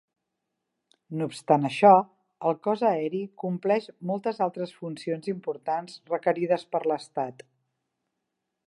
[1.19, 1.91] No obstant això,
[2.51, 7.47] el Cos Aeri compleix moltes altres funcions importants requerides per l'Estat.